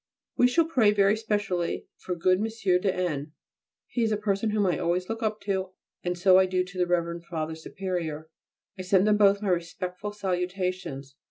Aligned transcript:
We 0.35 0.47
shall 0.47 0.65
pray 0.65 0.89
very 0.89 1.15
specially 1.15 1.85
for 1.97 2.15
good 2.15 2.39
M. 2.39 2.45
de 2.79 2.91
N. 2.91 3.33
He 3.85 4.01
is 4.01 4.11
a 4.11 4.17
person 4.17 4.49
whom 4.49 4.65
I 4.65 4.79
always 4.79 5.07
look 5.07 5.21
up 5.21 5.39
to, 5.41 5.73
and 6.03 6.17
so 6.17 6.39
I 6.39 6.47
do 6.47 6.63
to 6.63 6.77
the 6.79 6.87
Rev. 6.87 7.23
Father 7.29 7.53
Superior. 7.53 8.27
I 8.79 8.81
send 8.81 9.05
them 9.05 9.17
both 9.17 9.43
my 9.43 9.49
respectful 9.49 10.11
salutations. 10.11 11.13